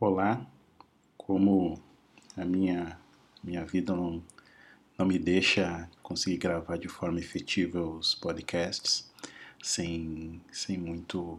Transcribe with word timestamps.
Olá, 0.00 0.46
como 1.16 1.76
a 2.36 2.44
minha, 2.44 2.96
minha 3.42 3.64
vida 3.64 3.96
não, 3.96 4.22
não 4.96 5.04
me 5.04 5.18
deixa 5.18 5.90
conseguir 6.04 6.36
gravar 6.36 6.78
de 6.78 6.86
forma 6.86 7.18
efetiva 7.18 7.82
os 7.82 8.14
podcasts 8.14 9.10
sem, 9.60 10.40
sem 10.52 10.78
muito, 10.78 11.36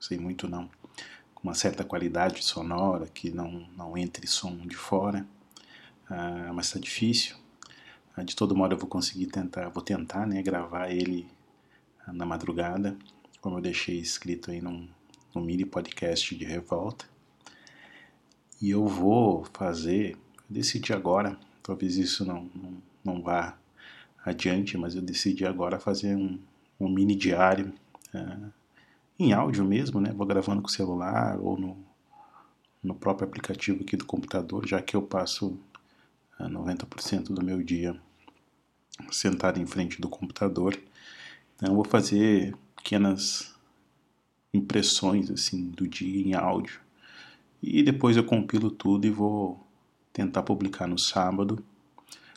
sem 0.00 0.18
muito 0.18 0.48
não, 0.48 0.70
com 1.34 1.42
uma 1.42 1.52
certa 1.52 1.84
qualidade 1.84 2.42
sonora, 2.42 3.06
que 3.06 3.30
não, 3.30 3.68
não 3.76 3.94
entre 3.94 4.26
som 4.26 4.56
de 4.66 4.74
fora, 4.74 5.26
ah, 6.08 6.52
mas 6.54 6.68
está 6.68 6.80
difícil. 6.80 7.36
Ah, 8.16 8.22
de 8.22 8.34
todo 8.34 8.56
modo 8.56 8.74
eu 8.74 8.78
vou 8.78 8.88
conseguir 8.88 9.26
tentar, 9.26 9.68
vou 9.68 9.82
tentar 9.82 10.26
né, 10.26 10.42
gravar 10.42 10.90
ele 10.90 11.28
ah, 12.06 12.12
na 12.14 12.24
madrugada, 12.24 12.96
como 13.38 13.58
eu 13.58 13.60
deixei 13.60 13.98
escrito 13.98 14.50
aí 14.50 14.62
num, 14.62 14.88
num 15.34 15.42
mini 15.42 15.66
podcast 15.66 16.34
de 16.34 16.46
revolta. 16.46 17.09
E 18.60 18.70
eu 18.70 18.86
vou 18.86 19.44
fazer, 19.54 20.12
eu 20.12 20.18
decidi 20.50 20.92
agora, 20.92 21.38
talvez 21.62 21.96
isso 21.96 22.26
não, 22.26 22.50
não, 22.54 22.82
não 23.02 23.22
vá 23.22 23.56
adiante, 24.22 24.76
mas 24.76 24.94
eu 24.94 25.00
decidi 25.00 25.46
agora 25.46 25.80
fazer 25.80 26.14
um, 26.14 26.38
um 26.78 26.88
mini 26.88 27.16
diário 27.16 27.72
uh, 28.14 28.52
em 29.18 29.32
áudio 29.32 29.64
mesmo, 29.64 29.98
né? 29.98 30.12
Vou 30.12 30.26
gravando 30.26 30.60
com 30.60 30.68
o 30.68 30.70
celular 30.70 31.38
ou 31.40 31.58
no, 31.58 31.76
no 32.82 32.94
próprio 32.94 33.26
aplicativo 33.26 33.82
aqui 33.82 33.96
do 33.96 34.04
computador, 34.04 34.66
já 34.66 34.82
que 34.82 34.94
eu 34.94 35.00
passo 35.00 35.58
uh, 36.38 36.44
90% 36.44 37.32
do 37.32 37.42
meu 37.42 37.62
dia 37.62 37.98
sentado 39.10 39.58
em 39.58 39.64
frente 39.64 39.98
do 39.98 40.08
computador. 40.08 40.78
Então 41.56 41.70
eu 41.70 41.74
vou 41.74 41.84
fazer 41.84 42.54
pequenas 42.76 43.54
impressões 44.52 45.30
assim 45.30 45.70
do 45.70 45.88
dia 45.88 46.26
em 46.26 46.34
áudio 46.34 46.80
e 47.62 47.82
depois 47.82 48.16
eu 48.16 48.24
compilo 48.24 48.70
tudo 48.70 49.06
e 49.06 49.10
vou 49.10 49.66
tentar 50.12 50.42
publicar 50.42 50.86
no 50.86 50.98
sábado. 50.98 51.62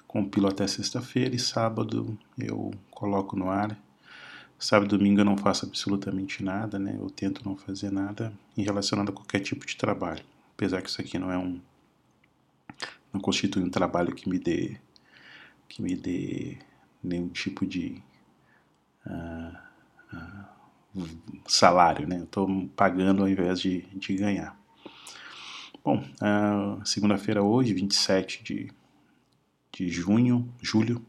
Compilo 0.08 0.48
até 0.48 0.68
sexta-feira 0.68 1.36
e 1.36 1.40
sábado 1.40 2.18
eu 2.38 2.72
coloco 2.92 3.36
no 3.36 3.50
ar. 3.50 3.78
Sábado 4.60 4.96
e 4.96 4.98
domingo 4.98 5.22
eu 5.22 5.26
não 5.26 5.38
faço 5.38 5.66
absolutamente 5.66 6.44
nada, 6.44 6.78
né? 6.78 6.98
Eu 7.00 7.10
tento 7.10 7.48
não 7.48 7.56
fazer 7.56 7.92
nada 7.92 8.32
em 8.56 8.64
relacionado 8.64 9.10
a 9.10 9.14
qualquer 9.14 9.40
tipo 9.40 9.66
de 9.66 9.76
trabalho. 9.76 10.24
Apesar 10.56 10.82
que 10.82 10.90
isso 10.90 11.02
aqui 11.02 11.18
não 11.18 11.32
é 11.32 11.38
um 11.38 11.60
não 13.12 13.22
constitui 13.22 13.64
um 13.64 13.70
trabalho 13.70 14.16
que 14.16 14.28
me 14.28 14.40
dê 14.40 14.78
que 15.68 15.82
me 15.82 15.96
dê 15.96 16.58
nenhum 17.04 17.28
tipo 17.30 17.66
de 17.66 18.02
uh, 19.06 19.58
uh, 20.14 21.08
salário, 21.48 22.08
né? 22.08 22.20
Eu 22.20 22.24
estou 22.24 22.68
pagando 22.76 23.24
ao 23.24 23.30
invés 23.30 23.60
de, 23.60 23.82
de 23.94 24.16
ganhar. 24.16 24.63
Bom, 25.86 25.98
uh, 25.98 26.80
segunda-feira 26.86 27.44
hoje, 27.44 27.74
27 27.74 28.42
de, 28.42 28.72
de 29.70 29.90
junho, 29.90 30.48
julho. 30.62 31.06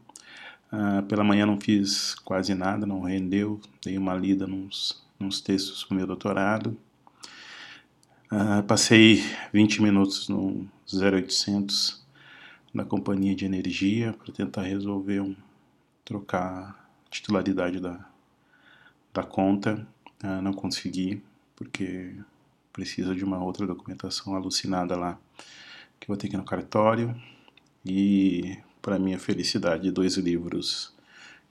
Uh, 0.69 1.01
pela 1.03 1.23
manhã 1.23 1.45
não 1.45 1.57
fiz 1.57 2.13
quase 2.15 2.53
nada, 2.53 2.85
não 2.85 2.99
rendeu. 2.99 3.61
Dei 3.81 3.97
uma 3.97 4.13
lida 4.13 4.45
nos, 4.45 5.01
nos 5.17 5.39
textos 5.39 5.85
do 5.87 5.95
meu 5.95 6.05
doutorado. 6.05 6.77
Uh, 8.29 8.61
passei 8.67 9.23
20 9.53 9.81
minutos 9.81 10.27
no 10.27 10.69
0800 10.93 12.05
na 12.73 12.83
companhia 12.83 13.33
de 13.33 13.45
energia 13.45 14.11
para 14.11 14.33
tentar 14.33 14.63
resolver 14.63 15.21
um 15.21 15.37
trocar 16.03 16.51
a 16.51 17.09
titularidade 17.09 17.79
da, 17.79 18.05
da 19.13 19.23
conta. 19.23 19.87
Uh, 20.21 20.41
não 20.41 20.51
consegui, 20.51 21.23
porque 21.55 22.13
precisa 22.75 23.15
de 23.15 23.23
uma 23.23 23.41
outra 23.41 23.65
documentação 23.65 24.35
alucinada 24.35 24.97
lá 24.97 25.17
que 25.97 26.09
vou 26.09 26.17
ter 26.17 26.27
que 26.27 26.35
ir 26.35 26.37
no 26.37 26.43
cartório. 26.43 27.15
E, 27.85 28.57
para 28.81 28.99
minha 28.99 29.17
felicidade, 29.17 29.89
dois 29.91 30.17
livros 30.17 30.93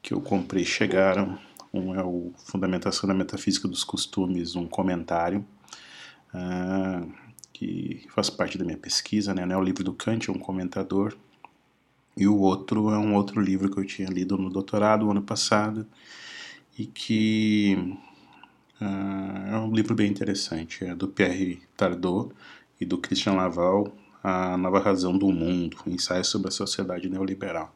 que 0.03 0.13
eu 0.13 0.21
comprei 0.21 0.67
chegaram. 0.67 1.39
Um 1.73 1.95
é 1.95 2.05
o 2.05 2.31
Fundamentação 2.37 3.09
da 3.09 3.15
Metafísica 3.15 3.67
dos 3.67 3.83
Costumes, 3.83 4.55
um 4.55 4.67
comentário, 4.67 5.45
uh, 6.35 7.11
que 7.55 8.07
faz 8.15 8.29
parte 8.29 8.59
da 8.59 8.65
minha 8.65 8.77
pesquisa, 8.77 9.33
né? 9.33 9.51
É 9.51 9.57
o 9.57 9.63
livro 9.63 9.83
do 9.83 9.95
Kant, 9.95 10.29
é 10.29 10.33
um 10.33 10.39
comentador. 10.39 11.17
E 12.17 12.29
o 12.29 12.37
outro 12.37 12.91
é 12.91 12.99
um 12.99 13.15
outro 13.15 13.41
livro 13.41 13.71
que 13.71 13.81
eu 13.81 13.87
tinha 13.87 14.09
lido 14.09 14.37
no 14.37 14.51
doutorado 14.51 15.11
ano 15.11 15.23
passado 15.23 15.87
e 16.79 16.85
que 16.85 17.97
é 18.87 19.59
um 19.59 19.73
livro 19.73 19.95
bem 19.95 20.11
interessante, 20.11 20.85
é 20.85 20.95
do 20.95 21.09
Pierre 21.09 21.63
Tardot 21.77 22.35
e 22.81 22.85
do 22.85 22.99
Christian 22.99 23.35
Laval, 23.35 23.95
A 24.23 24.57
Nova 24.57 24.79
Razão 24.81 25.17
do 25.17 25.31
Mundo, 25.31 25.77
ensaio 25.87 26.25
sobre 26.25 26.49
a 26.49 26.51
sociedade 26.51 27.09
neoliberal. 27.09 27.75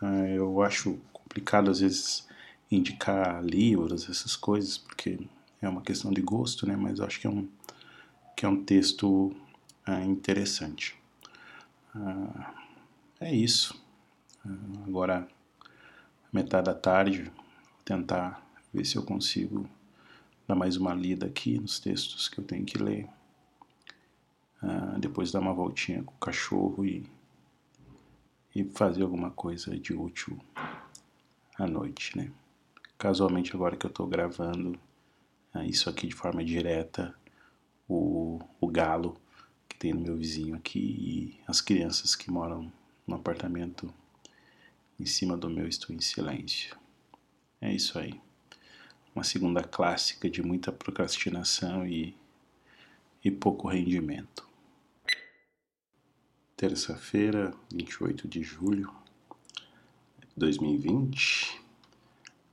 Uh, 0.00 0.26
eu 0.34 0.62
acho 0.62 0.98
complicado 1.12 1.70
às 1.70 1.80
vezes 1.80 2.26
indicar 2.70 3.44
livros, 3.44 4.08
essas 4.08 4.36
coisas, 4.36 4.78
porque 4.78 5.18
é 5.60 5.68
uma 5.68 5.82
questão 5.82 6.12
de 6.12 6.20
gosto, 6.20 6.66
né? 6.66 6.76
Mas 6.76 7.00
acho 7.00 7.20
que 7.20 7.26
é 7.26 7.30
um, 7.30 7.48
que 8.36 8.46
é 8.46 8.48
um 8.48 8.62
texto 8.62 9.34
uh, 9.88 10.04
interessante. 10.04 10.96
é 13.20 13.34
isso. 13.34 13.80
agora, 14.86 15.28
metade 16.32 16.66
da 16.66 16.74
tarde, 16.74 17.24
vou 17.24 17.32
tentar 17.84 18.44
ver 18.72 18.84
se 18.84 18.96
eu 18.96 19.02
consigo 19.02 19.68
dar 20.46 20.54
mais 20.54 20.76
uma 20.76 20.94
lida 20.94 21.26
aqui 21.26 21.58
nos 21.58 21.78
textos 21.78 22.28
que 22.28 22.38
eu 22.38 22.44
tenho 22.44 22.64
que 22.64 22.76
ler. 22.76 23.08
Uh, 24.62 24.98
depois 24.98 25.32
dar 25.32 25.40
uma 25.40 25.52
voltinha 25.52 26.02
com 26.02 26.14
o 26.14 26.18
cachorro 26.18 26.84
e, 26.84 27.06
e 28.54 28.64
fazer 28.64 29.02
alguma 29.02 29.30
coisa 29.30 29.78
de 29.78 29.94
útil 29.94 30.38
à 31.58 31.66
noite, 31.66 32.16
né? 32.16 32.30
Casualmente 32.98 33.54
agora 33.54 33.76
que 33.76 33.84
eu 33.84 33.90
estou 33.90 34.06
gravando 34.06 34.78
uh, 35.54 35.62
isso 35.62 35.88
aqui 35.88 36.06
de 36.06 36.14
forma 36.14 36.44
direta, 36.44 37.14
o, 37.88 38.40
o 38.60 38.66
galo 38.66 39.16
que 39.68 39.76
tem 39.78 39.92
no 39.92 40.00
meu 40.00 40.16
vizinho 40.16 40.54
aqui 40.54 40.78
e 40.78 41.40
as 41.46 41.60
crianças 41.60 42.14
que 42.14 42.30
moram 42.30 42.70
no 43.06 43.16
apartamento 43.16 43.92
em 44.98 45.06
cima 45.06 45.36
do 45.36 45.50
meu 45.50 45.66
estou 45.66 45.94
em 45.94 46.00
silêncio. 46.00 46.76
É 47.60 47.72
isso 47.72 47.98
aí 47.98 48.20
uma 49.14 49.22
segunda 49.22 49.62
clássica 49.62 50.28
de 50.28 50.42
muita 50.42 50.72
procrastinação 50.72 51.86
e, 51.86 52.16
e 53.24 53.30
pouco 53.30 53.68
rendimento. 53.68 54.46
Terça-feira, 56.56 57.54
28 57.72 58.26
de 58.26 58.42
julho 58.42 58.92
de 60.20 60.26
2020. 60.36 61.60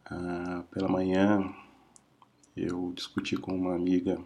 Ah, 0.06 0.64
pela 0.72 0.88
manhã 0.88 1.54
eu 2.56 2.92
discuti 2.94 3.38
com 3.38 3.56
uma 3.56 3.74
amiga 3.74 4.22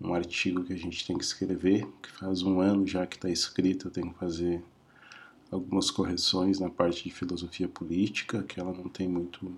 um 0.00 0.14
artigo 0.14 0.64
que 0.64 0.72
a 0.72 0.76
gente 0.76 1.06
tem 1.06 1.16
que 1.16 1.24
escrever, 1.24 1.86
que 2.02 2.10
faz 2.10 2.42
um 2.42 2.60
ano 2.60 2.86
já 2.86 3.06
que 3.06 3.16
está 3.16 3.28
escrito, 3.28 3.86
eu 3.86 3.90
tenho 3.90 4.12
que 4.12 4.18
fazer 4.18 4.62
algumas 5.50 5.90
correções 5.90 6.58
na 6.58 6.70
parte 6.70 7.04
de 7.04 7.14
filosofia 7.14 7.68
política, 7.68 8.42
que 8.42 8.58
ela 8.58 8.72
não 8.72 8.88
tem 8.88 9.06
muito 9.08 9.54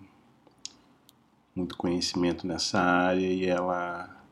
muito 1.55 1.77
conhecimento 1.77 2.47
nessa 2.47 2.81
área 2.81 3.27
e 3.27 3.47
ela 3.47 4.23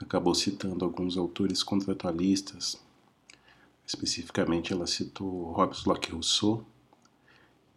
acabou 0.00 0.34
citando 0.34 0.84
alguns 0.84 1.16
autores 1.16 1.62
contratualistas. 1.62 2.80
Especificamente, 3.86 4.72
ela 4.72 4.86
citou 4.86 5.52
Hobbes, 5.52 5.84
Locke 5.84 6.10
Rousseau 6.10 6.64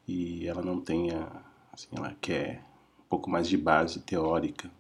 e 0.08 0.48
ela 0.48 0.62
não 0.62 0.82
tem, 0.82 1.12
a, 1.12 1.44
assim, 1.72 1.88
ela 1.92 2.16
quer 2.20 2.66
um 3.00 3.10
pouco 3.10 3.30
mais 3.30 3.48
de 3.48 3.58
base 3.58 4.00
teórica 4.00 4.72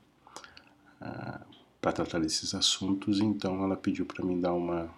ah, 1.00 1.42
para 1.80 1.92
tratar 1.92 2.19
desses 2.19 2.56
assuntos, 2.56 3.19
então 3.19 3.63
ela 3.63 3.78
pediu 3.78 4.06
para 4.06 4.25
mim 4.25 4.39
dar 4.39 4.54
uma 4.54 4.89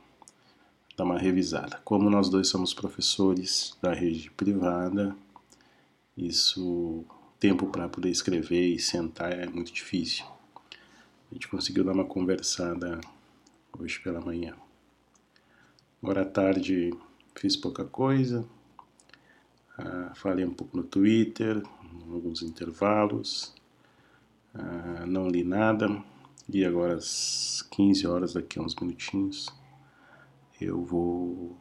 dar 0.95 1.03
uma 1.05 1.17
revisada. 1.17 1.79
Como 1.83 2.09
nós 2.09 2.29
dois 2.29 2.47
somos 2.47 2.73
professores 2.73 3.77
da 3.81 3.93
rede 3.93 4.29
privada, 4.31 5.15
isso 6.15 7.05
tempo 7.41 7.65
para 7.65 7.89
poder 7.89 8.11
escrever 8.11 8.67
e 8.67 8.77
sentar 8.77 9.33
é 9.33 9.47
muito 9.47 9.73
difícil. 9.73 10.23
A 11.31 11.33
gente 11.33 11.47
conseguiu 11.47 11.83
dar 11.83 11.93
uma 11.93 12.05
conversada 12.05 13.01
hoje 13.79 13.99
pela 13.99 14.21
manhã. 14.21 14.55
Agora 16.03 16.21
à 16.21 16.25
tarde 16.25 16.93
fiz 17.35 17.57
pouca 17.57 17.83
coisa, 17.83 18.45
uh, 19.79 20.13
falei 20.13 20.45
um 20.45 20.53
pouco 20.53 20.77
no 20.77 20.83
Twitter, 20.83 21.63
alguns 22.11 22.43
intervalos, 22.43 23.55
uh, 24.53 25.07
não 25.07 25.27
li 25.27 25.43
nada 25.43 25.87
e 26.47 26.63
agora 26.63 26.93
às 26.93 27.67
15 27.71 28.05
horas, 28.05 28.33
daqui 28.33 28.59
a 28.59 28.61
uns 28.61 28.75
minutinhos, 28.75 29.47
eu 30.59 30.83
vou 30.83 31.57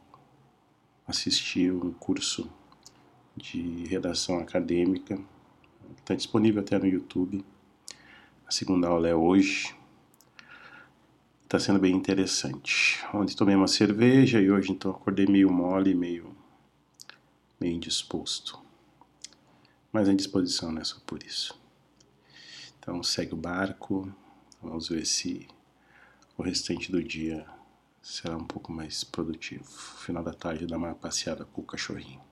assistir 1.07 1.73
um 1.73 1.91
curso 1.91 2.47
de 3.35 3.87
redação 3.87 4.37
acadêmica 4.37 5.19
Está 5.97 6.15
disponível 6.15 6.61
até 6.61 6.77
no 6.77 6.87
YouTube. 6.87 7.43
A 8.47 8.51
segunda 8.51 8.87
aula 8.87 9.07
é 9.07 9.15
hoje. 9.15 9.75
Tá 11.47 11.59
sendo 11.59 11.79
bem 11.79 11.95
interessante. 11.95 12.99
Ontem 13.13 13.35
tomei 13.35 13.55
uma 13.55 13.67
cerveja 13.67 14.41
e 14.41 14.49
hoje 14.49 14.71
então 14.71 14.91
acordei 14.91 15.25
meio 15.25 15.51
mole, 15.51 15.93
meio, 15.93 16.35
meio 17.59 17.75
indisposto. 17.75 18.59
Mas 19.91 20.07
a 20.07 20.13
indisposição 20.13 20.71
não 20.71 20.81
é 20.81 20.83
só 20.83 20.99
por 21.05 21.23
isso. 21.23 21.59
Então 22.79 23.03
segue 23.03 23.33
o 23.33 23.37
barco, 23.37 24.11
vamos 24.61 24.89
ver 24.89 25.05
se 25.05 25.47
o 26.37 26.41
restante 26.41 26.91
do 26.91 27.03
dia 27.03 27.45
será 28.01 28.35
um 28.35 28.45
pouco 28.45 28.71
mais 28.71 29.03
produtivo. 29.03 29.63
Final 29.63 30.23
da 30.23 30.33
tarde 30.33 30.65
dá 30.65 30.77
uma 30.77 30.95
passeada 30.95 31.45
com 31.45 31.61
o 31.61 31.65
cachorrinho. 31.65 32.30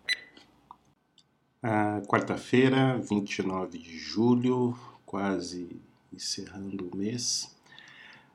Ah, 1.61 2.01
Quarta-feira, 2.07 2.97
29 2.99 3.77
de 3.77 3.97
julho, 3.97 4.77
quase 5.05 5.69
encerrando 6.13 6.89
o 6.89 6.95
mês. 6.95 7.53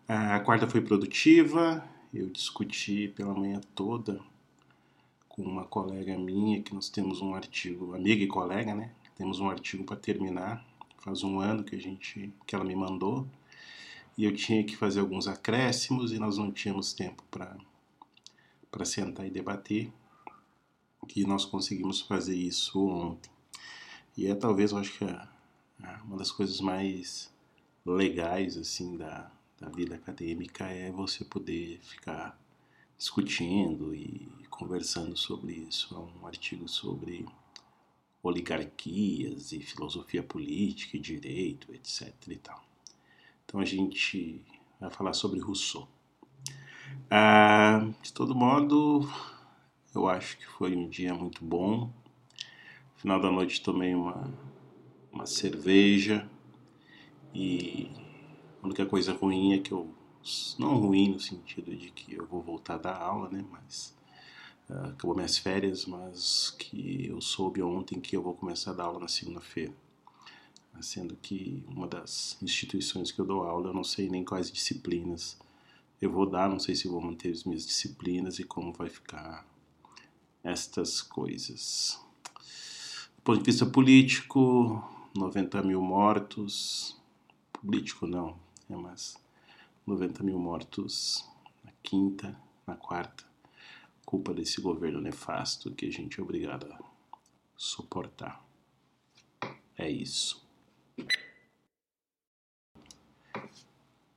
A 0.07 0.39
quarta 0.41 0.69
foi 0.69 0.83
produtiva, 0.83 1.83
eu 2.13 2.29
discuti 2.29 3.09
pela 3.09 3.33
manhã 3.33 3.63
toda 3.75 4.21
com 5.27 5.43
uma 5.43 5.65
colega 5.65 6.19
minha 6.19 6.63
que 6.63 6.75
nós 6.75 6.91
temos 6.91 7.23
um 7.23 7.35
artigo, 7.35 7.95
amiga 7.95 8.23
e 8.23 8.27
colega, 8.27 8.75
né? 8.75 8.91
Temos 9.17 9.41
um 9.41 9.49
artigo 9.49 9.85
para 9.85 9.97
terminar. 9.97 10.63
Faz 10.99 11.23
um 11.23 11.41
ano 11.41 11.65
que 11.65 11.75
a 11.75 11.81
gente 11.81 12.31
que 12.47 12.55
ela 12.55 12.65
me 12.65 12.77
mandou 12.77 13.27
e 14.19 14.25
eu 14.27 14.35
tinha 14.37 14.63
que 14.65 14.77
fazer 14.77 15.01
alguns 15.01 15.27
acréscimos 15.27 16.13
e 16.13 16.19
nós 16.19 16.37
não 16.37 16.53
tínhamos 16.53 16.93
tempo 16.93 17.25
para 17.31 17.57
para 18.71 18.85
sentar 18.85 19.27
e 19.27 19.31
debater. 19.31 19.91
E 21.15 21.25
nós 21.25 21.45
conseguimos 21.45 22.01
fazer 22.01 22.37
isso 22.37 22.87
ontem. 22.87 23.31
E 24.17 24.27
é 24.27 24.35
talvez, 24.35 24.73
eu 24.73 24.79
acho 24.79 24.97
que 24.99 25.05
é, 25.05 25.29
é 25.83 25.97
uma 26.05 26.17
das 26.17 26.31
coisas 26.31 26.61
mais 26.61 27.33
legais 27.85 28.57
assim 28.57 28.97
da, 28.97 29.31
da 29.61 29.69
vida 29.69 29.95
acadêmica 29.95 30.65
é 30.65 30.91
você 30.91 31.25
poder 31.25 31.79
ficar 31.83 32.39
discutindo 32.97 33.95
e 33.95 34.29
conversando 34.49 35.17
sobre 35.17 35.53
isso. 35.53 35.95
É 35.95 35.99
um 35.99 36.27
artigo 36.27 36.69
sobre 36.69 37.27
oligarquias 38.23 39.53
e 39.53 39.61
filosofia 39.61 40.23
política 40.23 40.97
e 40.97 41.01
direito, 41.01 41.75
etc. 41.75 42.13
E 42.29 42.37
tal. 42.37 42.65
Então 43.45 43.61
a 43.61 43.65
gente 43.65 44.41
vai 44.81 44.91
falar 44.91 45.13
sobre 45.13 45.41
Rousseau. 45.41 45.89
Ah, 47.11 47.87
de 48.03 48.13
todo 48.13 48.35
modo, 48.35 49.09
eu 49.95 50.09
acho 50.09 50.39
que 50.39 50.47
foi 50.47 50.77
um 50.77 50.89
dia 50.89 51.15
muito 51.15 51.45
bom. 51.45 51.91
Final 52.97 53.21
da 53.21 53.31
noite 53.31 53.63
tomei 53.63 53.95
uma, 53.95 54.33
uma 55.13 55.27
cerveja 55.27 56.29
e 57.35 57.91
a 58.63 58.67
única 58.67 58.87
coisa 58.87 59.13
ruim 59.13 59.55
é 59.55 59.59
que 59.59 59.73
eu. 59.73 59.93
Não 60.59 60.79
ruim 60.79 61.13
no 61.13 61.21
sentido 61.21 61.77
de 61.77 61.91
que 61.91 62.15
eu 62.15 62.27
vou 62.27 62.41
voltar 62.41 62.79
da 62.79 62.97
aula, 62.97 63.29
né? 63.29 63.45
Mas. 63.51 63.95
Uh, 64.71 64.89
acabou 64.89 65.15
minhas 65.15 65.37
férias, 65.37 65.85
mas 65.85 66.51
que 66.59 67.07
eu 67.07 67.21
soube 67.21 67.63
ontem 67.63 68.01
que 68.01 68.17
eu 68.17 68.23
vou 68.23 68.33
começar 68.33 68.71
a 68.71 68.75
dar 68.75 68.85
aula 68.85 69.01
na 69.01 69.09
segunda-feira. 69.09 69.75
Sendo 70.81 71.15
que 71.17 71.63
uma 71.69 71.87
das 71.87 72.39
instituições 72.43 73.13
que 73.13 73.21
eu 73.21 73.27
dou 73.27 73.43
aula, 73.43 73.69
eu 73.69 73.75
não 73.75 73.85
sei 73.85 74.09
nem 74.09 74.25
quais 74.25 74.51
disciplinas 74.51 75.39
eu 76.01 76.11
vou 76.11 76.29
dar, 76.29 76.49
não 76.49 76.59
sei 76.59 76.75
se 76.75 76.89
vou 76.89 77.01
manter 77.01 77.31
as 77.31 77.45
minhas 77.45 77.67
disciplinas 77.67 78.39
e 78.39 78.45
como 78.45 78.73
vai 78.73 78.89
ficar 78.89 79.47
estas 80.45 81.01
coisas. 81.01 81.99
Do 83.17 83.23
ponto 83.23 83.39
de 83.39 83.47
vista 83.51 83.65
político, 83.65 84.85
90 85.17 85.63
mil 85.63 85.81
mortos, 85.81 87.01
político 87.53 88.07
não, 88.07 88.39
é 88.69 88.77
mais 88.77 89.17
90 89.87 90.23
mil 90.23 90.39
mortos 90.39 91.27
na 91.65 91.73
quinta, 91.83 92.39
na 92.67 92.77
quarta, 92.77 93.25
culpa 94.05 94.35
desse 94.35 94.61
governo 94.61 95.01
nefasto 95.01 95.75
que 95.75 95.87
a 95.87 95.91
gente 95.91 96.21
é 96.21 96.23
obrigado 96.23 96.71
a 96.71 96.79
suportar. 97.57 98.45
É 99.77 99.91
isso. 99.91 100.47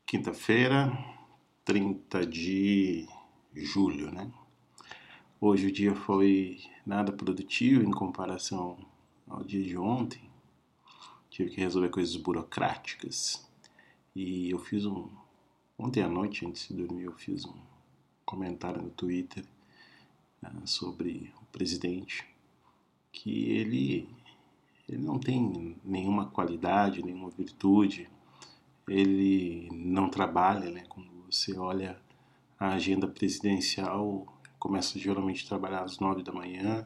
Quinta-feira, 0.06 0.92
30 1.66 2.26
de 2.26 3.08
julho, 3.54 4.12
né? 4.12 4.32
Hoje 5.40 5.68
o 5.68 5.72
dia 5.72 5.94
foi 5.94 6.60
nada 6.84 7.12
produtivo 7.12 7.84
em 7.84 7.92
comparação 7.92 8.76
ao 9.28 9.44
dia 9.44 9.62
de 9.62 9.78
ontem. 9.78 10.28
Tive 11.30 11.52
que 11.52 11.62
resolver 11.62 11.90
coisas 11.90 12.16
burocráticas. 12.16 13.48
E 14.16 14.50
eu 14.50 14.58
fiz 14.58 14.84
um. 14.84 15.08
Ontem 15.78 16.02
à 16.02 16.10
noite, 16.10 16.44
antes 16.44 16.68
de 16.68 16.74
dormir, 16.74 17.04
eu 17.04 17.12
fiz 17.12 17.46
um 17.46 17.54
comentário 18.26 18.82
no 18.82 18.90
Twitter 18.90 19.46
uh, 20.42 20.68
sobre 20.68 21.32
o 21.40 21.46
presidente. 21.52 22.26
Que 23.12 23.52
ele, 23.52 24.10
ele 24.90 25.04
não 25.04 25.20
tem 25.20 25.78
nenhuma 25.86 26.26
qualidade, 26.32 27.04
nenhuma 27.04 27.30
virtude. 27.30 28.10
Ele 28.88 29.70
não 29.72 30.10
trabalha, 30.10 30.72
né? 30.72 30.84
Quando 30.90 31.12
você 31.30 31.56
olha 31.56 32.02
a 32.60 32.70
agenda 32.70 33.08
presidencial, 33.08 34.26
começa 34.68 35.00
geralmente 35.00 35.46
a 35.46 35.48
trabalhar 35.48 35.84
às 35.84 35.98
nove 35.98 36.22
da 36.22 36.34
manhã, 36.34 36.86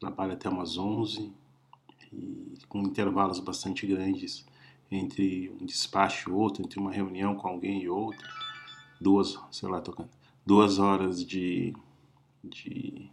trabalha 0.00 0.32
até 0.32 0.48
umas 0.48 0.76
onze 0.76 1.32
e 2.12 2.58
com 2.68 2.80
intervalos 2.80 3.38
bastante 3.38 3.86
grandes 3.86 4.44
entre 4.90 5.48
um 5.48 5.64
despacho 5.64 6.28
e 6.28 6.32
outro, 6.32 6.64
entre 6.64 6.80
uma 6.80 6.90
reunião 6.90 7.36
com 7.36 7.46
alguém 7.46 7.82
e 7.82 7.88
outra, 7.88 8.28
duas, 9.00 9.38
sei 9.52 9.68
lá, 9.68 9.80
tocando, 9.80 10.10
duas 10.44 10.80
horas 10.80 11.24
de, 11.24 11.72
de, 12.42 13.08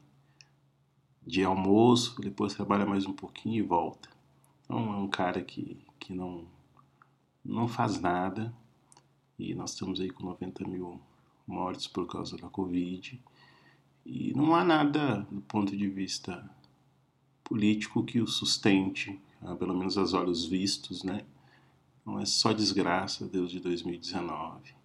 de 1.23 1.43
almoço, 1.43 2.19
depois 2.19 2.55
trabalha 2.55 2.87
mais 2.87 3.05
um 3.05 3.13
pouquinho 3.13 3.57
e 3.57 3.61
volta. 3.61 4.09
Então 4.63 4.79
é 4.95 4.97
um 4.97 5.07
cara 5.07 5.43
que, 5.43 5.77
que 5.99 6.11
não, 6.11 6.47
não 7.43 7.67
faz 7.67 8.01
nada 8.01 8.51
e 9.37 9.53
nós 9.53 9.73
estamos 9.73 10.01
aí 10.01 10.09
com 10.09 10.25
90 10.25 10.67
mil 10.67 10.99
mortes 11.45 11.85
por 11.85 12.07
causa 12.07 12.35
da 12.35 12.49
Covid 12.49 13.21
e 14.05 14.33
não 14.33 14.55
há 14.55 14.63
nada 14.63 15.25
do 15.31 15.41
ponto 15.41 15.75
de 15.75 15.87
vista 15.89 16.47
político 17.43 18.03
que 18.03 18.21
o 18.21 18.27
sustente, 18.27 19.19
ah, 19.41 19.55
pelo 19.55 19.75
menos 19.75 19.97
aos 19.97 20.13
olhos 20.13 20.45
vistos, 20.45 21.03
né? 21.03 21.25
Não 22.05 22.19
é 22.19 22.25
só 22.25 22.53
desgraça 22.53 23.27
desde 23.27 23.59
2019. 23.59 24.75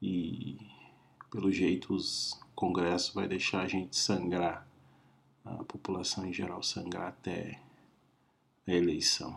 E 0.00 0.58
pelo 1.30 1.50
jeito 1.50 1.94
os 1.94 2.40
congresso 2.54 3.14
vai 3.14 3.26
deixar 3.26 3.62
a 3.62 3.68
gente 3.68 3.96
sangrar, 3.96 4.66
a 5.44 5.64
população 5.64 6.24
em 6.24 6.32
geral 6.32 6.62
sangrar 6.62 7.08
até 7.08 7.60
a 8.66 8.72
eleição. 8.72 9.36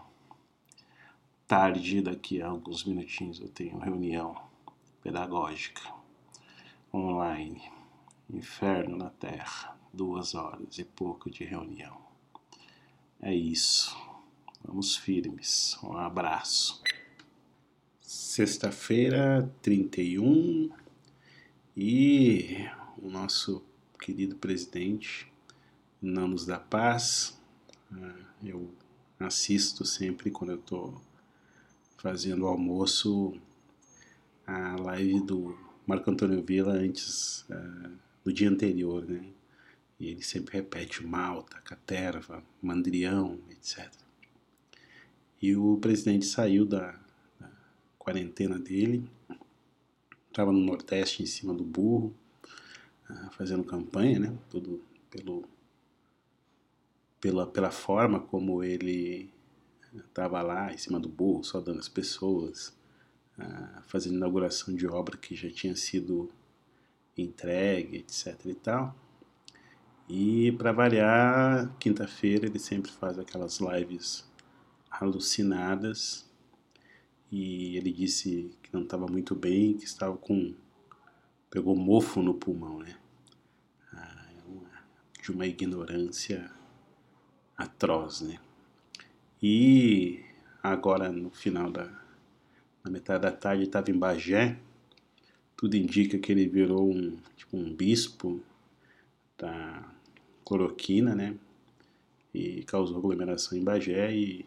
Tarde, 1.48 2.01
daqui 2.01 2.41
a 2.41 2.48
alguns 2.48 2.83
minutinhos, 2.83 3.39
eu 3.39 3.50
tenho 3.50 3.79
reunião 3.79 4.36
pedagógica 5.01 5.81
online. 6.93 7.75
Inferno 8.29 8.98
na 8.98 9.10
Terra, 9.10 9.77
duas 9.94 10.36
horas 10.36 10.77
e 10.77 10.84
pouco 10.84 11.29
de 11.29 11.44
reunião. 11.44 11.98
É 13.22 13.34
isso. 13.34 13.96
Vamos 14.63 14.96
firmes. 14.96 15.77
Um 15.84 15.96
abraço. 15.98 16.82
Sexta-feira, 18.01 19.50
31, 19.62 20.70
e 21.77 22.67
o 22.98 23.10
nosso 23.10 23.63
querido 24.00 24.36
presidente 24.36 25.32
não 26.01 26.27
nos 26.27 26.46
dá 26.46 26.60
paz. 26.60 27.39
Ah, 27.91 28.15
eu 28.44 28.74
assisto 29.20 29.86
sempre 29.86 30.32
quando 30.32 30.51
eu 30.51 30.60
estou 30.60 31.01
fazendo 31.98 32.44
o 32.44 32.48
almoço 32.48 33.39
a 34.46 34.75
live 34.75 35.22
do 35.22 35.58
Marco 35.88 36.12
Antônio 36.12 36.44
Villa 36.44 36.74
antes 36.74 37.41
uh, 37.50 38.04
do 38.25 38.34
dia 38.34 38.50
anterior, 38.50 39.08
né? 39.08 39.24
E 40.00 40.10
ele 40.10 40.24
sempre 40.24 40.58
repete 40.58 41.05
malta, 41.05 41.62
caterva, 41.62 42.44
mandrião, 42.62 43.39
etc. 43.51 43.89
E 45.39 45.55
o 45.55 45.77
presidente 45.77 46.25
saiu 46.25 46.65
da, 46.65 47.00
da 47.39 47.51
quarentena 48.00 48.58
dele, 48.58 49.08
estava 50.27 50.51
no 50.51 50.60
Nordeste 50.60 51.22
em 51.22 51.27
cima 51.27 51.53
do 51.53 51.63
burro, 51.63 52.13
uh, 53.10 53.32
fazendo 53.32 53.63
campanha, 53.63 54.20
né? 54.20 54.38
Tudo 54.50 54.82
pelo, 55.10 55.46
pela, 57.22 57.46
pela 57.46 57.72
forma 57.72 58.20
como 58.20 58.63
ele 58.63 59.32
estava 59.94 60.41
lá 60.41 60.74
em 60.74 60.77
cima 60.77 61.00
do 61.00 61.08
burro, 61.08 61.44
saudando 61.44 61.79
as 61.79 61.88
pessoas, 61.88 62.75
uh, 63.38 63.82
fazendo 63.84 64.15
inauguração 64.15 64.75
de 64.75 64.88
obra 64.88 65.15
que 65.15 65.36
já 65.36 65.50
tinha 65.50 65.75
sido 65.75 66.29
entregue, 67.22 67.98
etc 67.98 68.39
e 68.45 68.53
tal. 68.53 68.95
E 70.07 70.51
para 70.53 70.72
variar, 70.72 71.75
quinta-feira 71.79 72.45
ele 72.45 72.60
sempre 72.60 72.91
faz 72.91 73.17
aquelas 73.17 73.60
lives 73.60 74.29
alucinadas 74.89 76.29
e 77.31 77.75
ele 77.77 77.91
disse 77.91 78.55
que 78.62 78.72
não 78.72 78.84
estava 78.84 79.07
muito 79.07 79.36
bem, 79.36 79.77
que 79.77 79.86
estava 79.86 80.15
com 80.15 80.53
pegou 81.50 81.75
mofo 81.75 82.22
no 82.22 82.34
pulmão, 82.34 82.79
né? 82.79 82.98
Ah, 83.93 84.25
é 84.29 85.22
de 85.22 85.31
uma 85.31 85.48
ignorância 85.48 86.51
atroz, 87.57 88.22
né? 88.22 88.38
E 89.41 90.24
agora 90.62 91.12
no 91.12 91.31
final 91.31 91.72
da 91.72 92.05
na 92.86 92.91
metade 92.91 93.24
da 93.24 93.31
tarde 93.31 93.63
estava 93.63 93.89
em 93.89 93.98
Bagé. 93.98 94.60
Tudo 95.57 95.75
indica 95.75 96.17
que 96.17 96.31
ele 96.31 96.47
virou 96.47 96.89
um 96.89 97.17
tipo 97.35 97.57
um 97.57 97.74
bispo 97.74 98.41
da 99.38 99.83
cloroquina, 100.43 101.15
né? 101.15 101.35
E 102.33 102.63
causou 102.63 102.97
aglomeração 102.97 103.57
em 103.57 103.63
Bagé 103.63 104.13
e 104.13 104.45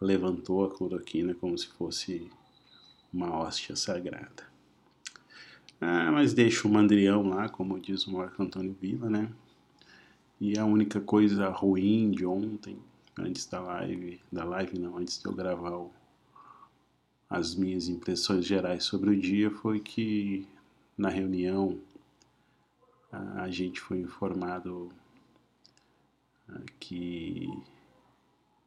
levantou 0.00 0.64
a 0.64 0.70
cloroquina 0.70 1.34
como 1.34 1.56
se 1.58 1.66
fosse 1.68 2.30
uma 3.12 3.34
hóstia 3.34 3.74
sagrada. 3.74 4.44
Ah, 5.80 6.10
mas 6.10 6.32
deixa 6.32 6.66
o 6.66 6.70
mandrião 6.70 7.28
lá, 7.28 7.48
como 7.48 7.78
diz 7.78 8.06
o 8.06 8.12
Marco 8.12 8.42
Antônio 8.42 8.76
Vila, 8.80 9.10
né? 9.10 9.30
E 10.40 10.58
a 10.58 10.64
única 10.64 11.00
coisa 11.00 11.48
ruim 11.48 12.10
de 12.10 12.24
ontem, 12.24 12.78
antes 13.18 13.46
da 13.46 13.60
live, 13.60 14.20
da 14.30 14.44
live 14.44 14.78
não, 14.78 14.96
antes 14.98 15.20
de 15.20 15.26
eu 15.26 15.32
gravar 15.32 15.72
o, 15.72 15.90
as 17.28 17.54
minhas 17.54 17.88
impressões 17.88 18.44
gerais 18.44 18.84
sobre 18.84 19.10
o 19.10 19.20
dia, 19.20 19.50
foi 19.50 19.80
que 19.80 20.46
na 20.96 21.08
reunião 21.08 21.80
a, 23.10 23.48
gente 23.50 23.80
foi 23.80 23.98
informado 23.98 24.90
ah, 26.48 26.60
que 26.78 27.48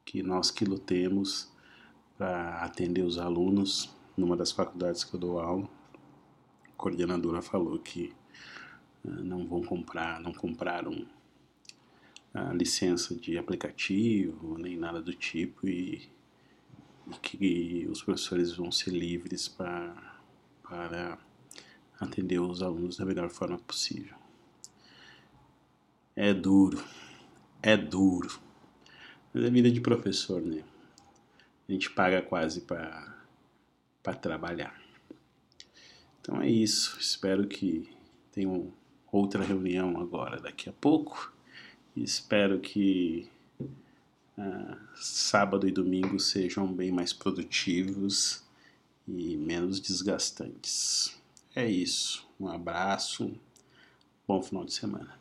que 0.05 0.23
nós 0.23 0.49
que 0.49 0.65
lutemos 0.65 1.51
para 2.17 2.63
atender 2.63 3.03
os 3.03 3.19
alunos 3.19 3.95
numa 4.17 4.35
das 4.35 4.51
faculdades 4.51 5.03
que 5.03 5.13
eu 5.13 5.19
dou 5.19 5.39
aula. 5.39 5.69
A 6.67 6.71
coordenadora 6.75 7.43
falou 7.43 7.77
que 7.77 8.11
uh, 9.05 9.23
não 9.23 9.47
vão 9.47 9.61
comprar, 9.61 10.19
não 10.19 10.33
compraram 10.33 11.05
a 12.33 12.51
licença 12.53 13.15
de 13.15 13.37
aplicativo 13.37 14.57
nem 14.57 14.75
nada 14.75 14.99
do 14.99 15.13
tipo 15.13 15.67
e 15.67 16.09
que 17.17 17.87
os 17.89 18.01
professores 18.03 18.53
vão 18.53 18.71
ser 18.71 18.91
livres 18.91 19.47
pra, 19.47 20.21
para 20.63 21.17
atender 21.99 22.39
os 22.39 22.61
alunos 22.61 22.97
da 22.97 23.05
melhor 23.05 23.29
forma 23.29 23.57
possível. 23.57 24.15
É 26.15 26.33
duro, 26.33 26.83
é 27.61 27.75
duro. 27.75 28.39
Mas 29.33 29.43
é 29.43 29.49
vida 29.49 29.71
de 29.71 29.79
professor, 29.79 30.41
né? 30.41 30.63
A 31.67 31.71
gente 31.71 31.89
paga 31.89 32.21
quase 32.21 32.61
para 32.61 33.15
trabalhar. 34.21 34.79
Então 36.19 36.41
é 36.41 36.49
isso. 36.49 36.97
Espero 36.99 37.47
que 37.47 37.89
tenham 38.31 38.73
outra 39.11 39.43
reunião 39.43 39.99
agora 39.99 40.39
daqui 40.39 40.69
a 40.69 40.73
pouco. 40.73 41.33
espero 41.95 42.59
que 42.59 43.29
sábado 44.95 45.67
e 45.67 45.71
domingo 45.71 46.19
sejam 46.19 46.71
bem 46.71 46.91
mais 46.91 47.13
produtivos 47.13 48.43
e 49.07 49.35
menos 49.35 49.79
desgastantes. 49.79 51.17
É 51.55 51.69
isso. 51.69 52.25
Um 52.39 52.47
abraço. 52.47 53.33
Bom 54.27 54.41
final 54.41 54.65
de 54.65 54.73
semana. 54.73 55.18